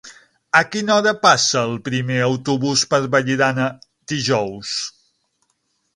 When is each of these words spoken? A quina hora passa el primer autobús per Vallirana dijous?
A 0.59 0.61
quina 0.75 0.93
hora 0.93 1.11
passa 1.25 1.61
el 1.69 1.77
primer 1.91 2.17
autobús 2.29 2.85
per 2.95 3.01
Vallirana 3.17 3.67
dijous? 4.15 4.77